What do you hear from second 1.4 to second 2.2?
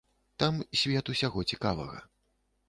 цікавага.